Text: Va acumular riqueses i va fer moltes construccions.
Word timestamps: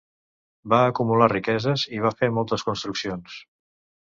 Va 0.73 0.79
acumular 0.91 1.27
riqueses 1.33 1.83
i 1.99 2.01
va 2.07 2.13
fer 2.23 2.31
moltes 2.39 2.67
construccions. 2.71 3.39